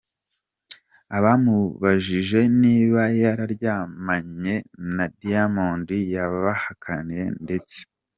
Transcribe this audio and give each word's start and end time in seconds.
Abamubajije 1.17 2.39
niba 2.61 3.01
yararyamanye 3.21 4.55
na 4.95 5.05
Diamond 5.19 5.87
yabahakaniye 6.13 7.25
ndetse 7.45 7.79